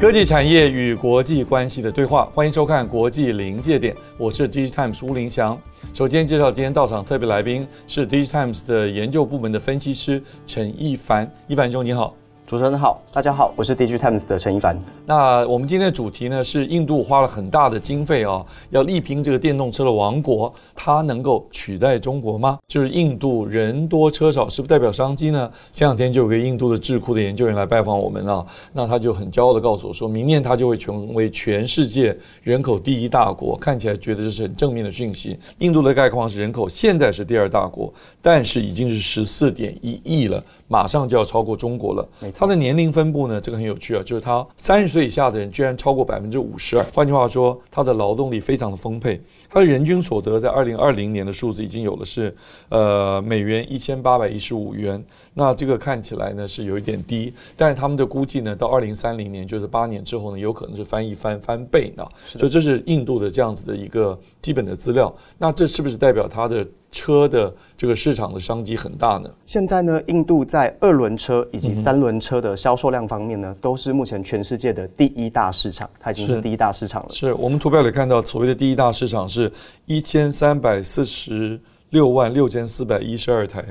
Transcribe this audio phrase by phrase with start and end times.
[0.00, 5.60] 科技产业与国际关系的对话，欢迎收看《国际临界点》，我是 DigiTimes 吴林祥。
[5.92, 12.16] 首先介绍今天到场特别来宾是 DigiTimes 的研究部门的分析师陈一凡，一凡兄你好。
[12.50, 14.76] 主持人好，大家好，我是 DG Times 的陈一凡。
[15.06, 22.58] 那我们今天的主题呢是印度花了很大的经费啊，要力拼这个电动车的王国，它能够取代中国吗？
[22.66, 25.48] 就是印度人多车少，是不是代表商机呢？
[25.72, 35.38] 前两天就有个印度的智库的研究员来拜访我们啊，那他就很骄傲的告诉我说，明年他就会成为全世界人口第一大国，看起来觉得这是很正面的讯息。
[35.60, 42.08] 印度的概况是人口现在是第二大国，但是已经是十四点一亿了，马上就要超过中国了。
[42.18, 42.39] 没错。
[42.40, 46.82] 它的年龄分布呢，这个很有趣啊，就是它三十岁以下的人居然超过百分之五十二。
[46.84, 49.20] 换句话说，它的劳动力非常的丰沛。
[49.50, 52.34] 它的人均所得在二零二零年的数字已经有的是，
[52.70, 55.04] 呃，美元一千八百一十五元。
[55.34, 62.08] 那这个看起来呢是有一点低，但是他们的估计呢，到二零三零年，就是八年之后呢，有可能是翻一翻翻倍呢。
[62.24, 65.14] 所以这是印度的这样子的一个基本的资料。
[65.36, 69.30] 那这是不是代表它的车的这个市场的商机很大呢？
[69.46, 77.08] 现在呢，印度在二轮车以及三轮车的销售量方面呢，嗯、都是目前全世界的第一大市场，它已经是第一大市场了。
[77.10, 79.50] 是，是我们图表里看到所谓的第一大市场是
[79.86, 81.58] 一千三百四十。
[81.90, 83.64] 六万六千四百一十二台，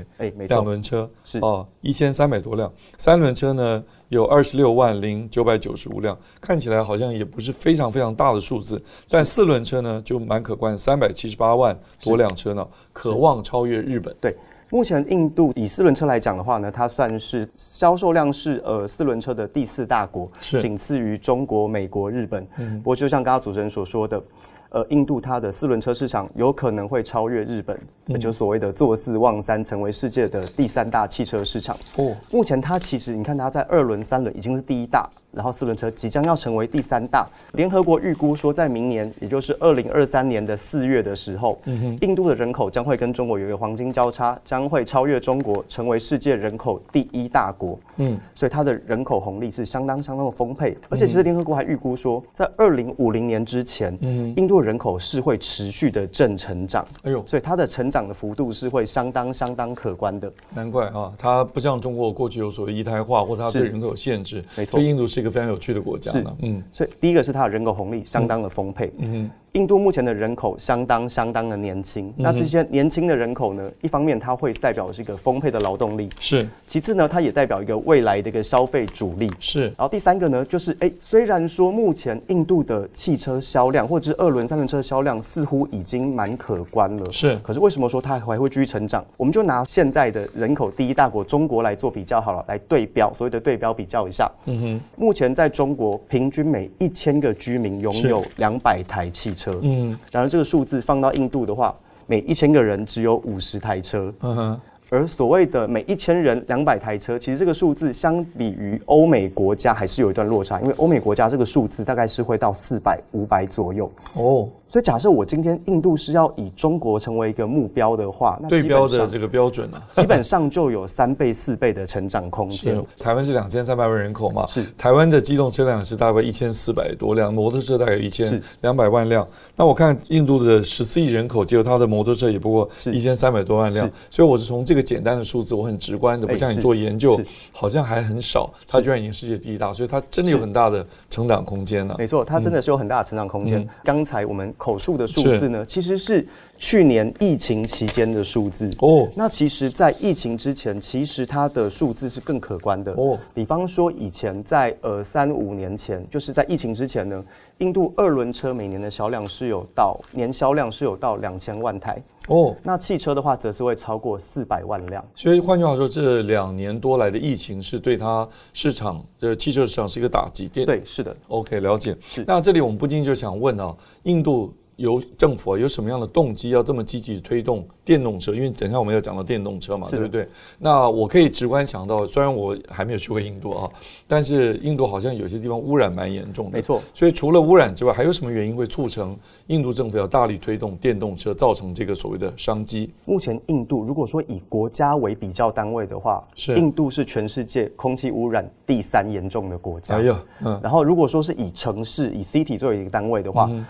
[0.48, 2.70] 两轮车是哦，一千三百多辆。
[2.98, 8.80] 三轮车呢有二十六万零九百九十五辆，看起来好像也不是非常非常大的数字。
[9.08, 14.14] 但四轮车呢就蛮可观，三百七十八万多辆车呢，渴望超越日本。
[14.20, 14.36] 对，
[14.68, 22.46] 目前印度以四轮车来讲的话呢，它算是销售量是呃四轮车的第四大国，是仅次于中国、美国、日本。
[22.58, 24.22] 嗯，不过就像刚刚主持人所说的。
[24.70, 31.76] 呃，印度它的四轮车市场有可能会超越日本，那就所谓的坐四望三，成为世界的第三大汽车市场。
[31.96, 35.10] 哦，目前它其实你看它在二轮、三轮已经是第一大。
[35.32, 47.78] 然后四轮车即将要成为第三大，联合国预估说，在明年，也就是二零二三年的四月的时候，嗯，印度的人口将会跟中国有一个黄金交叉，将会超越中国，成为世界人口第一大国。
[47.98, 56.84] 嗯，所以它的人口红利是相当相当的丰沛，而且其实联合国还预估说，在二零五零年之前，嗯，印度的人口是会持续的正成长。
[57.04, 60.32] 哎呦，所以它的成长的幅度是会相当相当可观的。
[60.52, 64.44] 难怪啊，它不像中国过去有所谓一胎化，或者它对人口有限制。
[64.56, 65.19] 没错，印度是。
[65.20, 69.30] 一个非常有趣的国家，是，嗯，所以第一个是它的人口红利相当的丰沛，嗯。
[69.52, 79.64] 嗯印度目前的人口相当相当的年轻，嗯、那这些年轻的人口呢，一方面它会代表是一个丰沛的劳动力，是；其次呢，它也代表一个未来的一个消费主力，是。
[79.64, 87.36] 然后第三个呢，就是哎，虽然说目前印度的汽车销量或者是二轮、三轮车销量似乎已经蛮可观了，是。
[87.42, 89.04] 可是为什么说它还会继续成长？
[89.16, 94.30] 我们就拿现在的人口第一大国中国来做比较好了，来对标所谓的对标比较一下。
[94.46, 99.39] 嗯哼，目前在中国平均每一千个居民拥有两百台汽车。
[99.40, 101.74] 车，嗯，然而这个数字放到印度的话，
[102.06, 114.46] 每一千个人只有五十台车，嗯哼，而所谓的每一千人两百台车，其实这个数字相比于欧美国家还是有一段落差，因为欧美国家这个数字大概是会到四百、五百左右，哦。
[114.70, 122.80] 所以假设我今天印度是要以中国成为一个目标的话，那对标的这个标准呢，基本上就有三倍、四倍的成长空间。
[122.96, 129.26] 台湾是两千三百万人口嘛，是台湾的机动车辆是大概一千四百多辆，摩托车大概有一千两百万辆。
[129.56, 133.90] 那我看印度的十四亿人口，结果它的摩托车也不过一千三百多万辆。
[134.08, 137.20] 所以我是从这个简单的数字，我很直观的，不像你做研究，
[137.52, 138.48] 好像还很少。
[138.68, 141.96] 它居然已经世界第一大，所以它真的有很大的成长空间呢。
[141.98, 143.68] 没错，它真的是有很大的成长空间。
[143.82, 144.54] 刚才我们。
[144.60, 146.24] 口述的数字呢，其实是
[146.58, 149.08] 去年疫情期间的数字哦。
[149.16, 153.18] 那其实，在疫情之前，其实它的数字是更可观的哦。
[153.32, 157.24] 比方说，以前在呃三五年前，就是在疫情之前呢，
[157.56, 161.96] 印度二轮车每年的销量是有到年销量是有到两千万台
[162.30, 162.56] 哦。
[162.62, 165.04] 那汽车的话，则是会超过四百万辆。
[165.14, 170.48] 所以换句话说，这两年多来的疫情是对它市场的汽车市场是一个打击。
[170.48, 171.14] 对，是的。
[171.28, 171.96] OK，了解。
[172.00, 172.24] 是。
[172.26, 174.54] 那这里我们不禁就想问啊，印度。
[174.80, 178.34] 有政府啊有什么样的动机要这么积极推动电动车？
[178.34, 180.26] 因为等一下我们要讲到电动车嘛，对不对？
[180.58, 183.70] 那我可以直观想到，虽然我还没有去过印度啊，
[184.08, 186.52] 但是印度好像有些地方污染蛮严重的。
[186.52, 186.80] 没错。
[186.94, 189.14] 所以除了污染之外，还有什么原因会促成
[189.48, 192.90] 印度政府要大力推动电动车，造成这个所谓的商机？
[193.04, 199.96] 目前印度如果说以国家为比较单位的话，是印度是全世界空气污染第三严重的国家。
[199.96, 200.58] 哎呀，嗯。
[200.62, 203.66] 然后如果说是以城市以 city 作为一个单位的话，嗯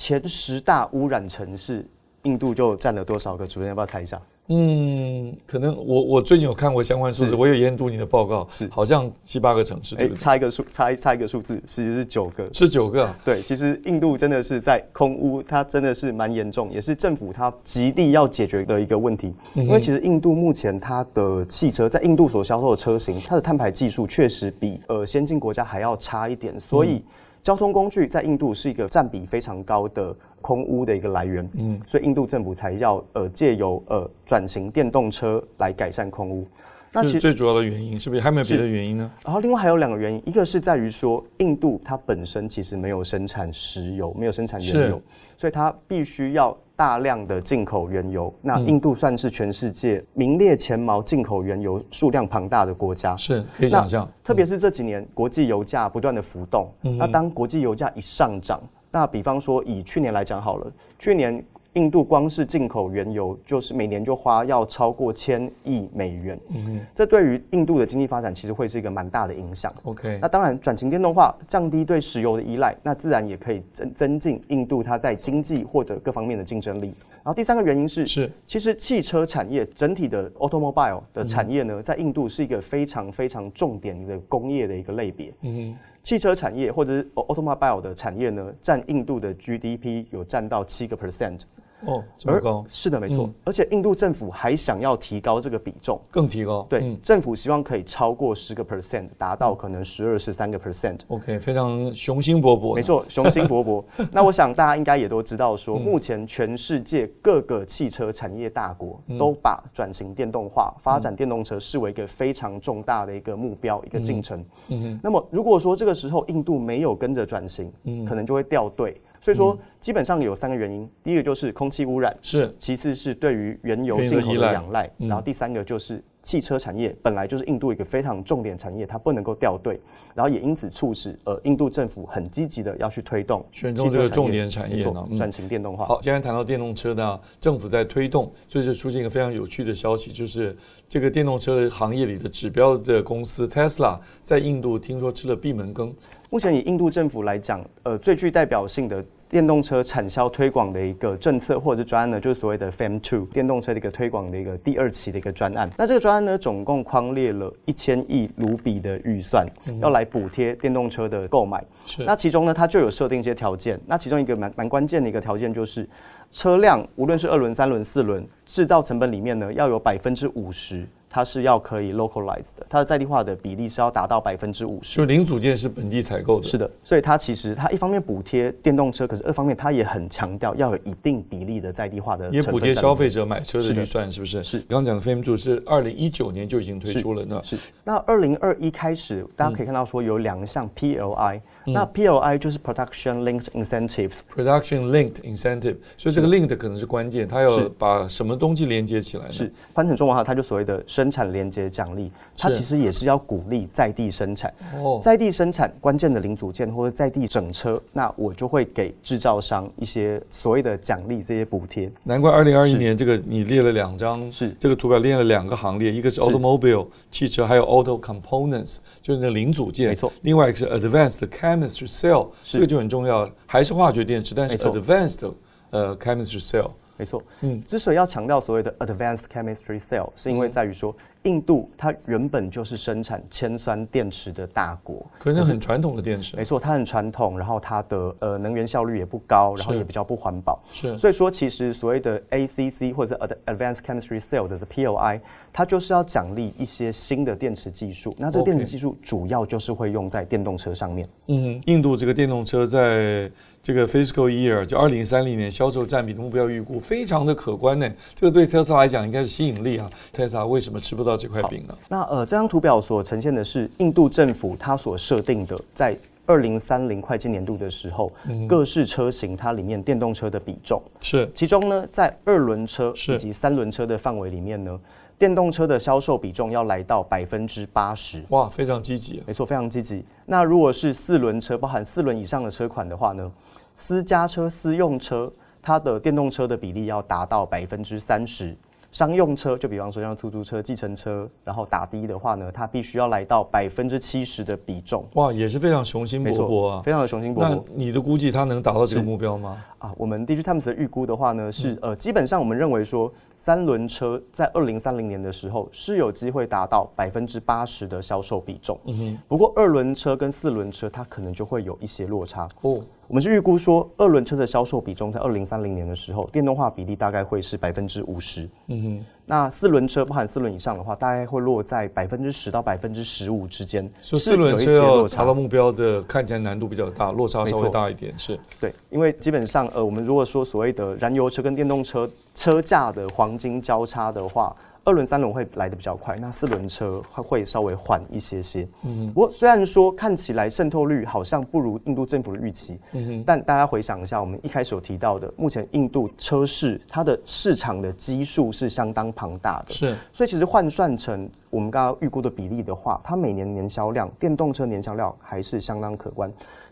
[0.00, 1.86] 前十大污染城市，
[2.22, 3.46] 印度就占了多少个？
[3.46, 4.18] 主任要不要猜一下？
[4.48, 10.18] 嗯，可能我我最近有看过相关数字，我有研读你的报告，是好像七八个城市，对不对？
[10.18, 13.14] 差一个数，差差一个数字，其实是九个，是九个。
[13.22, 19.34] 对，其实印度真的是在空污，它真的是蛮严重，也是政府它极力要解决的一个问题。
[19.52, 27.02] 因为其实印度目前它的汽车在印度所销售的车型，它的碳排技术确实比呃先进国家还要差一点，所以。
[27.42, 36.46] 交通工具在印度是一个占比非常高的空污的一个来源，嗯，所以印度政府才要呃借由呃转型电动车来改善空污。
[36.92, 39.10] 那其实最主要的原因是不是还没有别的原因呢？
[39.24, 45.02] 然后另外还有两个原因，一个是在于说印度它本身其实没有生产石油，没有生产原油，
[45.36, 46.56] 所以它必须要。
[46.80, 54.10] 大量的进口原油，那印度算是全世界名列前茅进口原油数量庞大的国家，是可以想象。
[54.24, 58.58] 特别是这几年国际油价不断的浮动，那当国际油价一上涨，
[58.90, 61.44] 那比方说以去年来讲好了，去年。
[61.74, 66.38] 印度光是进口原油，就是每年就花要超过千亿美元。
[66.48, 69.72] 嗯哼，这对于印度的经济发展其实会是一个蛮大的影响。
[69.84, 76.92] OK，那当然转型电动化，降低对石油的依赖，那自然也可以增增进印度它在经济或者各方面的竞争力。
[77.22, 85.32] 然后第三个原因是，是其实汽车产业整体的 automobile 的产业呢，在印度是一个非常非常重点的工业的一个类别。
[85.42, 91.42] 嗯哼，汽车产业或者是 automobile 的产业呢，占印度的 GDP 有占到七个 percent。
[91.86, 92.64] 哦，这么高？
[92.68, 93.26] 是的，没错。
[93.26, 96.66] 嗯、而且印度政府还想要提高这个比重，更提高。
[96.68, 101.00] 对，嗯、政府希望可以超过十个 percent，达到可能十二、十三个 percent。
[101.08, 102.74] OK，非常雄心勃勃。
[102.74, 103.82] 没错，雄心勃勃。
[104.12, 114.44] 那我想大家应该也都知道说，说目前全世界各个汽车产业大国都把转型电动化、发展电动车视为一个非常重大的一个目标、一个进程。
[114.68, 115.00] 嗯哼。
[115.02, 119.00] 那么如果说这个时候印度没有跟着转型，嗯，可能就会掉队。
[119.20, 120.88] 所以说，基本上有三个原因。
[121.04, 129.78] 第一个就是空气污染，是；其次是对于原油进口的仰赖，然后第三个就是汽车产业本来就是印度一个非常重点产业，它不能够掉队，
[130.14, 135.84] 然后也因此促使呃印度政府很积极的要去推动选中这个重点产业呢，转型电动化。
[135.84, 140.56] 好，既然谈到电动车呢，政府在推动，所以就出现一个非常有趣的消息，就是
[140.88, 145.94] 这个电动车行业里的指标的公司 Tesla 在印度听说吃了闭门羹。
[146.32, 155.68] 目前以印度政府来讲，呃，最具代表性的电动车产销推广的一个政策或者专案呢，就是所谓的 FAME Two 电动车的一个推广的一个第二期的一个专案。
[155.76, 159.44] 那这个专案呢，总共框列了一千亿卢比的预算，
[159.80, 161.64] 要来补贴电动车的购买。
[161.84, 162.04] 是。
[162.04, 163.80] 那其中呢，它就有设定一些条件。
[163.84, 165.84] 那其中一个蛮蛮关键的一个条件就是，
[166.30, 170.86] 车辆无论是二轮、三轮、四轮，制造成本里面呢，要有百分之五十。
[171.12, 174.96] 它是要可以 localize 的，它的在地化的比例是要达到百分之五十。
[174.96, 176.46] 就零组件是本地采购的。
[176.46, 182.30] 是的，所以它其实它一方面补贴电动车，可是二方面它也很强调要有一定比例的在地化的。
[182.30, 184.40] 也补贴消费者买车的预算，是不是？
[184.44, 184.58] 是。
[184.60, 187.40] 刚刚讲的 FAME II 是二零一九年就已经推出了呢。
[187.42, 187.58] 是。
[187.82, 191.40] 那二零二一开始，大家可以看到说有两项 PLI，
[191.72, 194.18] 那 PLI 就是 Production Linked Incentives。
[194.34, 199.32] Production Linked Incentive，所以这个 linked 可能是关键，它要把什么东西连接起来呢？
[199.32, 199.52] 是。
[199.74, 204.52] 翻成中文的话，它就所谓的生产连接奖励，它其实也是要鼓励在地生产。
[204.74, 211.90] 哦，在地生产关键的零组件或者在地整车，那我就会给制造商一些所谓的奖励，这些补贴。
[212.04, 220.12] 难怪二零二一年这个你列了两张，是这个图表列了两个行列，一个是 automobile 汽车，还有 auto components 就是那零组件，没错。
[220.22, 221.26] 另外一个是 advanced
[221.60, 225.32] chemistry cell，这个就很重要，还是化学电池，但是 advanced
[225.70, 226.70] 呃 chemistry cell。
[227.00, 230.94] 没错，嗯，之所以要强调所谓的 advanced chemistry cell，是因为在于说。
[231.24, 236.34] 印度它原本就是生产铅酸电池的大国，可是很传统的电池。
[236.34, 240.58] 没错，它很传统，然后它的呃能源效率也不高，然后也比较不环保。
[240.72, 245.20] 是，所以说其实所谓的 ACC 或者 Advanced Chemistry Cell 的 POI，
[245.52, 248.14] 它就是要奖励一些新的电池技术。
[248.16, 251.06] 那这个电池技术主要就是会用在电动车上面。
[251.26, 253.30] 嗯，印度这个电动车在
[253.62, 257.86] 这个 Fiscal Year 就二零三零年销售占比的目标预估非常的可观呢。
[258.14, 259.86] 这个对特斯拉来讲应该是吸引力啊。
[260.14, 261.10] 特斯拉为什么吃不到？
[261.10, 261.76] 到这块饼呢。
[261.88, 274.78] 那呃，这张图表所呈现的是印度政府它所设定的，在二零三零会计年度的时候，嗯、各式车型它里面电动车的比重是，其中呢，在二轮车以及三轮车的范围里面呢，
[275.20, 278.24] 电动车的销售比重要来到百分之八十。
[278.30, 280.02] 哇，非常积极，没错，非常积极。
[280.24, 283.30] 那如果是四轮车，包含四轮以上的车款的话呢，
[283.74, 288.56] 私家车、私用车它的电动车的比例要达到百分之三十。
[288.90, 295.04] 商用车就比方说像出租车、计程车，然后打的的话呢，它必须要来到百分之七十的比重。
[295.14, 297.40] 哇，也是非常雄心勃勃啊，非常的雄心勃勃。
[297.40, 299.62] 那你的估计它能达到这个目标吗？
[299.78, 308.78] 啊，我们 DigiTimes 的预估的话呢，是呃，基本上我们认为说，三轮车在二零三零年的时候是有机会达到百分之八十的销售比重。
[308.86, 309.18] 嗯哼。
[309.28, 312.48] 不过二轮车跟四轮车它可能就会有一些落差。
[312.62, 312.80] 哦。
[313.10, 318.48] 我们是预估说，二轮车的销售比重在二零三零年的时候，电动化比例大概会是百分之五十。
[318.68, 323.82] 嗯哼，那四轮车，包含四轮以上的话，大概会落在百分之十到百分之十五之间。
[324.00, 328.16] 所以四轮车要达到目标的，看起来难度比较大，落差稍微大一点。
[328.16, 334.54] 是对，因为基本上，呃，我们如果说所谓的燃油车跟电动车车价的黄金交叉的话。
[334.90, 338.68] 二轮、三轮会来的比较快，那四轮车会会稍微缓一些些。
[338.82, 356.28] 嗯，不过虽然说看起来渗透率好像不如印度政府的预期，嗯哼，但大家回想一下，我们一开始有提到的，目前印度车市它的市场的基数是相当庞大的，是，所以其实换算成我们刚刚预估的比例的话，它每年年销量，电动车年销量还是相当可观。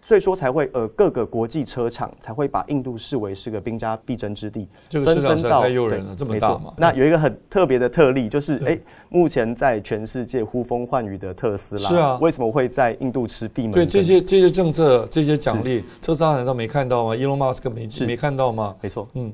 [0.09, 6.73] 所以说才会呃各个国际车厂才会把印度视为是个兵家必争之地，这个市场太诱人了，这么大嘛。
[6.79, 13.73] 那有一个很特别的特例，就是哎、欸，目前在全世界呼风唤雨的特斯拉，是啊，为什么会在印度吃闭门？
[13.73, 18.75] 对这些这些政策这些奖励，特斯拉难道没看到吗？Elon Musk 没没看到吗？
[18.81, 19.31] 没错，嗯。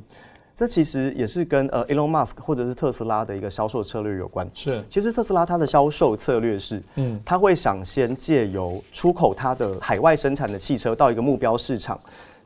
[0.57, 4.49] 这其实也是跟呃 Elon Musk 或者是特斯拉的一个销售策略有关。
[4.55, 11.99] 是，其实特斯拉它的销售策略是，嗯，它会想先借由出口它的海外生产的汽车到一个目标市场，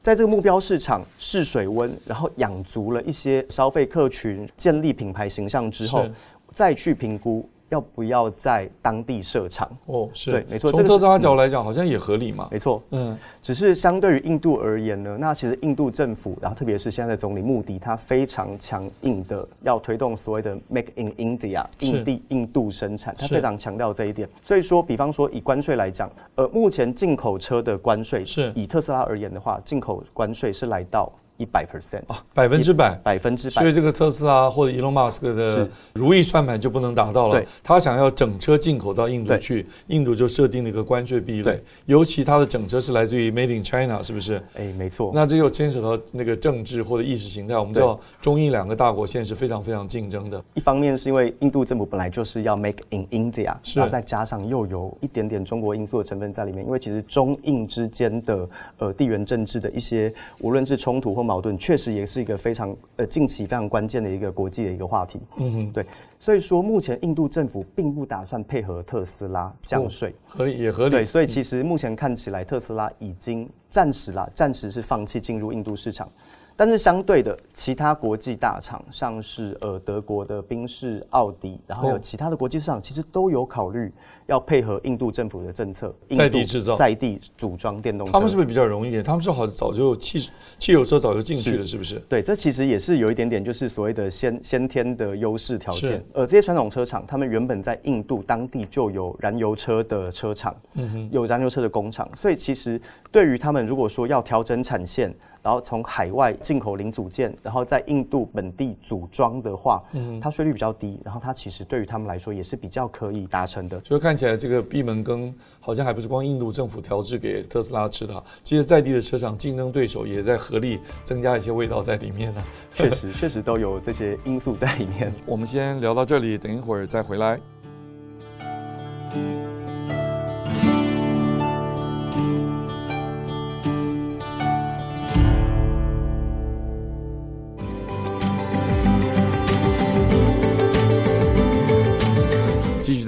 [0.02, 6.06] 在这个目标市场试水温，然后养足了一些消费客群，建立品牌形象之后，
[6.52, 7.46] 再去评估。
[7.68, 9.68] 要不要在当地设厂？
[9.86, 10.70] 哦，是对，没错。
[10.70, 12.48] 从特斯拉角度来讲，好像也合理嘛。
[12.50, 24.28] 没错，嗯，只是相对于印度而言呢，那其实印度政府，然后特别是现在的总理穆迪，他非常强硬的要推动所谓的 “Make in India”，印地印度生产，他非常强调这一点。
[24.42, 31.12] 所以说，比方说以关税来讲，呃，目前进口车的关税是以特斯拉而言的话，进口关税是来到。
[31.38, 33.62] 一百 percent 啊，百分之百，百分之百。
[33.62, 37.42] 所以这个特斯拉或者 Elon Musk 的如意算盘就不能达到了。
[37.62, 41.62] 他想要整车进口到印度去，印度就设定了一个关税壁垒。
[41.86, 44.42] 尤其它的整车是来自于 Made in China，是不是？
[44.54, 45.12] 哎，没错。
[45.14, 47.56] 那这又牵扯到那个政治或者意识形态。
[47.56, 50.42] 我们知道中印两个大国现在是非常非常竞争的。
[50.54, 56.64] 一方面是因为印度政府本来就是要 Make in India，然后再加上又有一点点中国因素的成分在里面。
[56.64, 62.08] 因为其实中印之间的呃地缘政治的一些无论是冲突或矛盾，确实也。
[62.08, 65.84] 是一个非常呃近期非常关键的一个国际的一个话题，嗯哼，对，
[66.18, 76.10] 所以说目前印度政府并不打算配合特斯拉降税，合理也合理，对，所以其实目前看起来特斯拉已经暂时啦，暂时是放弃进入印度市场。
[76.56, 83.92] 但是相对的，其他国际大厂，像是呃德国的宾士、奥迪，然后有其他的国际市场，其实都有考虑
[84.28, 88.12] 要配合印度政府的政策，在地制造、在地组装电动车。
[88.12, 89.02] 他们是不是比较容易一点？
[89.02, 91.98] 他们说好早就汽汽油车早就进去了，是不是？
[92.10, 96.04] 对，这其实也是有一点点，就是所谓的先先天的优势条件。
[96.12, 102.78] 呃，这些传统车厂，他们原本在印度当地就有燃油车的车厂，嗯哼，有燃油车的工厂，所以其实
[103.10, 105.14] 对于他们，如果说要调整产线。
[105.40, 113.80] 然后从海外进口零组件，然后在印度本地组装的话，嗯，它税率比较低，然后它其实对于他们来说也是比较可以达成的。
[113.82, 122.42] 所以看起来这个闭门羹好像还不是光印度政府调制给特斯拉吃的，其实在地的车厂竞争对手也在合力增加一些味道在里面呢。
[122.74, 125.12] 确实，确实都有这些因素在里面。
[125.24, 127.40] 我们先聊到这里，等一会儿再回来。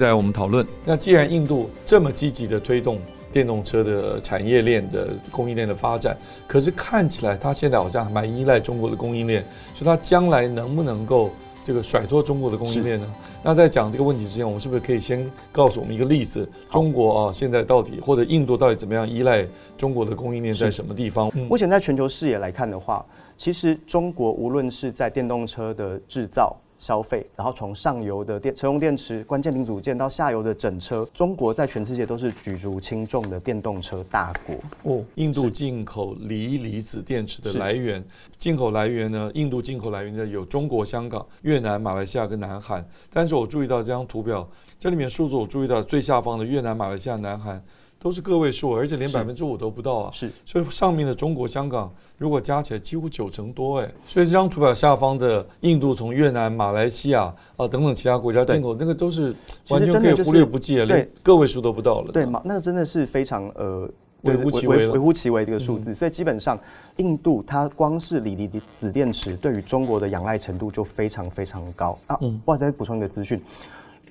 [0.01, 2.97] 在我们讨论，那既然印度这么积极的推动
[3.31, 6.17] 电动车的产业链的供应链的发展，
[6.47, 11.29] 可是看起来它现在好像还蛮依赖中国的供应链，所以它将来能不能够
[11.63, 13.05] 这个甩脱中国的供应链呢？
[13.43, 16.49] 那在讲这个问题之前，我们是不是可以先告诉我们一个例子？
[16.71, 21.31] 中国啊，现在到底或者印度到底怎么样依赖中国的供应链在什么地方？
[21.47, 23.05] 目前在全球视野来看的话，
[23.37, 26.57] 其实中国无论是在电动车的制造。
[26.81, 34.55] 消费，然后从上游的电车用电池、关键零组件到下游的整车，中国在全世界都是举足轻重的电动车大国。
[34.81, 38.03] 哦，印度进口锂离子电池的来源，
[38.39, 39.29] 进口来源呢？
[39.35, 42.83] 印度进口来源呢有中国、香港、越南、马来西亚跟南韩。
[43.13, 47.63] 但是我注意到这张图表，这里面数字我注意到最下方的越南、马来西亚、南韩。
[48.01, 50.11] 都是个位数，而且连百分之五都不到啊！
[50.11, 59.35] 是，所以上面的中国香港如果加起来几乎九成多哎，所以这张图表下方的印度从越南、马来西亚啊等等其他国家进口，那个都是
[59.69, 62.11] 完全可以忽略不计啊，连个位数都不到了。
[62.11, 62.41] 对嘛？
[62.43, 63.87] 那个真的是非常呃
[64.23, 65.93] 微乎其微、微乎其微的一个数字。
[65.93, 66.59] 所以基本上，
[66.97, 72.19] 印度它光是锂离子电池对于中国的仰赖程度就非常非常高啊！
[72.45, 73.39] 我再补充一个资讯。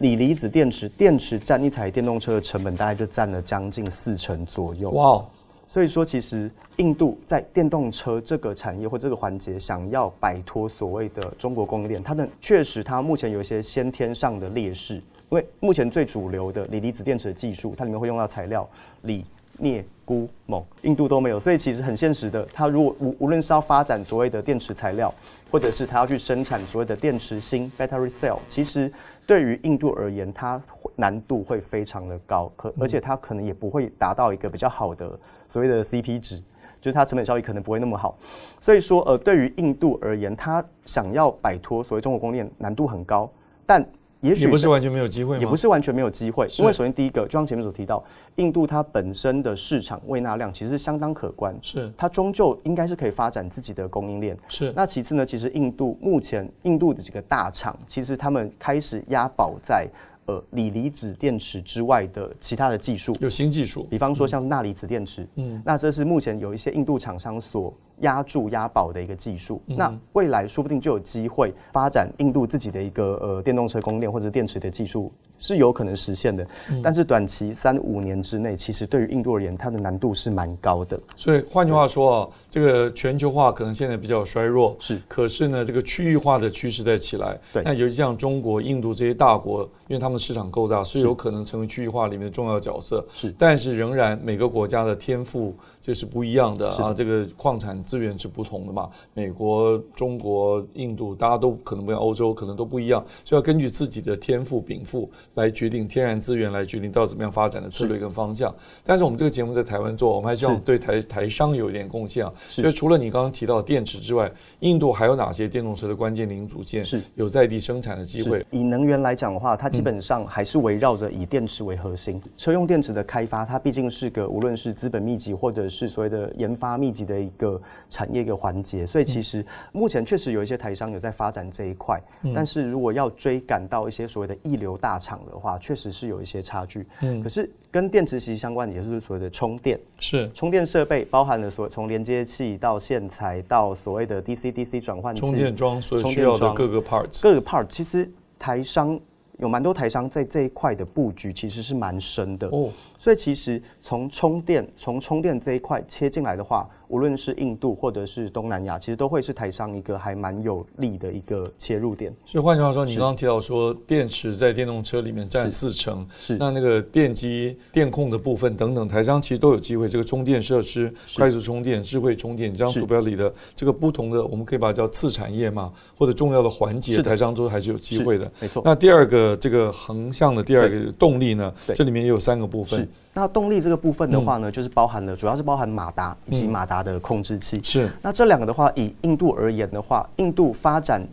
[0.01, 4.91] 锂离子电池，电池占一台电动车的成本大概就占了将近四成左右。
[4.93, 5.23] 哇，
[5.69, 15.03] 所以说其实印度在电动车这个产业或这个环节，想要摆脱所谓的中国供应链，它的确实它目前有一些先天上的劣势，因
[15.37, 18.67] 为目前最主流的锂离子电池的技术，它里面会用到材料
[19.03, 19.23] 锂、
[19.61, 25.13] 镍、钴、锰，印度都没有，所以其实很现实的，它如果无无论是要发展所谓的电池材料，
[25.51, 28.91] 或者是它要去生产所谓的电池芯 （battery cell），其实。
[29.27, 30.61] 对于印度而言，它
[30.97, 35.17] 难度会非常的高，可而且它可能也不会达到一个比较好的
[35.49, 36.43] 所谓的 CP 值，
[36.81, 38.19] 就是它成本效益可能不会那么好。
[38.59, 43.31] 所以说，呃，对于印度而言，它想要摆脱所谓中国供应链难度很高，
[43.65, 43.89] 但。
[44.21, 48.03] 也不是完全没有机会，也不是完全没有机会，因为首先第一个，就像前面所提到，
[48.37, 51.91] 印度它本身的市场未纳量其实是相当可观，是。
[51.97, 54.37] 它终究应该是可以发展自己的供应链。
[54.49, 54.73] 是。
[54.77, 59.89] 那其次呢，其实印度目前印度的几个大厂，其实他们开始押宝在
[60.31, 75.13] 呃锂离子电池之外的其他的技术，有新技术，比方说像是钠离子电池，嗯，那这是目前有一些印度厂商所押注押宝的一个技术，嗯、那未来说不定就有机会发展印度自己的一个呃电动车供应链或者电池的技术。
[75.43, 76.47] 是有可能实现的，
[76.83, 81.01] 但是短期三五年之内，其实对于印度而言，它的难度是蛮高的。
[81.17, 85.01] 所以换句话说啊，这个全球化可能现在比较衰弱，是。
[85.07, 87.39] 可是呢，这个区域化的趋势在起来。
[87.53, 87.63] 对。
[87.63, 93.07] 那尤其像中国、印度这些大国，因为他们市场够大，是有可能成为区域化里面的重要角色。
[93.13, 93.33] 是。
[93.39, 98.91] 但是仍然每个国家的天赋就是不一样的啊，这个矿产资源是不同的嘛。
[99.15, 108.55] 美国、中国、印度，大家都可能不像欧洲，可能都不一样，所以要根据自己的天赋禀赋来决定天然资源，来决定到怎么样发展的策略跟方向。
[108.85, 112.33] 但是我们这个节目在台湾做，我们还希望对台台商有一点贡献啊。
[112.49, 117.01] 所以除了你刚刚提到电池之外，印度还有哪些电动车的关键零组件是。
[117.17, 118.45] 有在地生产的机会？
[118.51, 122.21] 以能源来讲的话，它基本上还是围绕着以电池为核心。
[122.25, 132.01] 嗯、车用电池的开发，它毕竟是个无论是资本密集或者是所谓的研发密集的一个产业一个环节，所以其实目前确实有一些台商有在发展这一块，
[132.35, 136.87] 但是如果要追赶到一些所谓的一流大厂的话，确实是有一些差距。
[137.03, 140.31] 嗯，可是跟电池息息相关的也是所谓的充电，是。
[140.35, 148.99] 充电设备包含了所从连接器到线材到所谓的 DC DC 转换器、充电桩，所需要的各个 parts，各个 part，其实台商
[149.39, 152.71] 有蛮多台商在这一块的布局其实是蛮深的哦。
[152.99, 162.13] 所以其实从充电从充电这一块切进来的话，无论是印度或者是东南亚，其实都会是台商一个还蛮有利的一个切入点。
[162.27, 169.89] 所以换句话说，你刚刚提到说电池在电动车里面占四成，是那那个电机电控的部分等等，台商其实都有机会。
[169.89, 178.31] 这个充电设施、快速充电、智慧充电，这样图标里的这个不同的，我们可以把它叫次产业嘛，或者重要的环节，台商都还是有机会的。
[178.41, 178.63] 没错。
[178.65, 182.89] 那第二个这个横向的第二个动力呢，这里面也有三个部分。
[183.13, 187.61] 那动力这个部分的话呢，就是包含了，主要是包含马达以及马达的控制器。
[187.63, 187.91] 是。
[188.03, 191.07] 那这两个的话，以印度而言的话，印度发展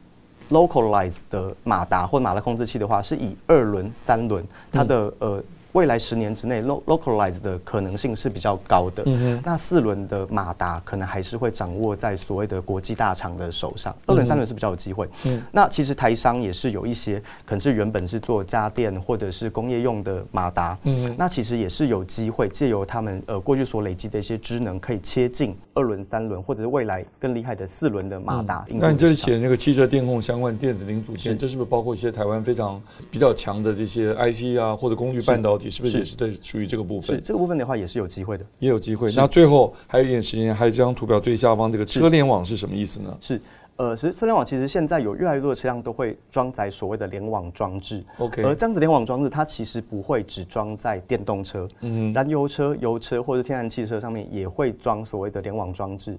[0.49, 5.43] localized 的马达或马达控制器的话，是以二轮、三轮，它的呃。
[5.77, 9.03] 未来十年之内，localize 的可能性是比较高的。
[9.05, 9.41] 嗯哼。
[9.45, 13.95] 那四轮的马达可能还是会掌握在所谓的国际大厂的手上。
[14.07, 15.07] 二轮、三轮是比较有机会。
[15.25, 15.39] 嗯。
[15.51, 20.75] 那其实台商也是有一些，可能是原本是做家电或者是工业用的马达。
[20.81, 21.13] 嗯。
[21.15, 28.65] 那其实也是有机会借由他们呃过去所累积的一些知能，可以切进二轮、三轮，或者是未来更厉害的四轮的马达。
[28.67, 35.66] 那你这里写那个汽车电控相关电子零组件，这是不是包括一些台湾非常比较强的这些 IC 啊，或者工具半导体？
[35.69, 37.15] 是不是也是在属于这个部分？
[37.15, 39.11] 是这个部分的话，也是有机会的，也有机会。
[39.15, 43.17] 那最后还有一点时间，还有这张图表最下方这个车联网是什么意思呢？
[43.21, 43.41] 是，
[43.75, 48.03] 呃，其实车联网其实现在有越来越多的车辆都会装载所谓的联网装置。
[48.17, 56.17] OK，而这样子联网装置，它其实不会只装在电动车，嗯，燃油车、油车或者天然气车上面也会装所谓的联网装置。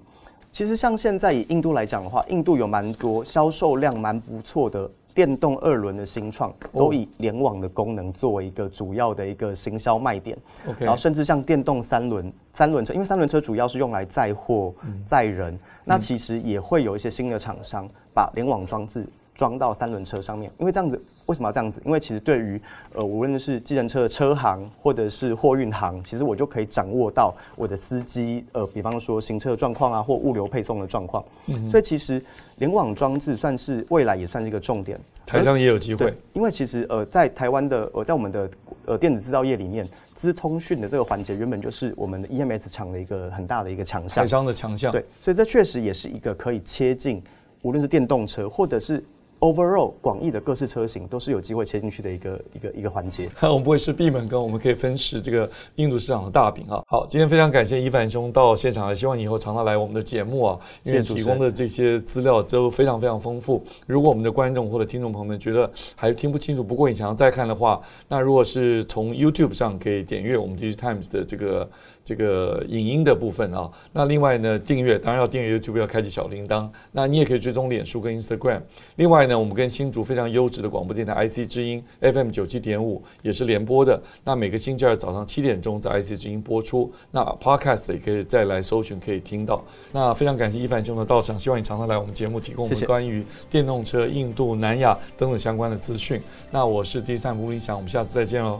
[0.51, 4.89] 其实像现在以印度来讲的话，印度有蛮多销售量蛮不错的。
[5.19, 10.37] 电动二轮的新创，都以联网的功能作为一个主要的一个行销卖点。
[10.65, 19.05] OK，然后甚至像电动三轮三轮车，因为三轮车主要是用来载货、载人，那其实也会有一些新的厂商把联网装置。
[19.39, 21.81] 装到三轮车上面，因为这样子，为什么要这样子？
[21.85, 22.61] 因为其实对于
[22.93, 31.23] 呃，无论是计程车的车行或者是货运行，其实我就可以掌握到我的司机呃，比方说行车状况啊，或物流配送的状况。
[31.45, 32.21] 嗯，所以其实
[32.57, 36.13] 联网装置算是未来也算是一个重点，台商也有机会。
[36.33, 38.51] 因为其实呃，在台湾的呃，在我们的
[38.87, 44.91] 呃电子制造业里面，资通讯的这个环节原本就是我们的 EMS 厂的一个很大的一个强项，台商的强项。
[44.91, 47.23] 对，所以这确实也是一个可以切进，
[47.61, 49.01] 无论是电动车或者是。
[49.39, 53.29] Overall，广义的各式车型都是有机会切进去的一个一个一个环节。
[53.41, 56.83] 我们不会是闭门羹，我们可以分食这个印度市场的大饼啊。
[56.87, 63.63] 好，今天非常感谢一凡兄到现场来，希望以后常常来我们的节目啊，因为提供的这些资料都非常非常丰富。
[63.87, 71.69] 如果我们的观众或者听众朋友们觉得还听不清楚，不过你想要再看的话，那如果是从 YouTube 上可以点阅我们 DigiTimes 的这个。
[72.09, 76.67] 这个影音的部分啊，那另外呢，订阅当然要订阅 YouTube，要开启小铃铛。
[76.91, 78.59] 那你也可以追踪脸书跟 Instagram。
[78.95, 84.01] 另外呢，我们跟新竹非常优质的广播电台 IC 之音 FM 九七点五也是联播的。
[84.23, 86.91] 那每个星期二早上七点钟在 IC 之音播出。
[87.11, 89.63] 那 Podcast 也可以再来搜寻，可以听到。
[89.91, 96.19] 那非常感谢一凡兄的到场，希望你常常来我们节目，提供我们关于电动车、印度、南亚等等相关的资讯。
[96.49, 98.59] 那我是 DigiTimes 吴林祥，我们下次再见喽。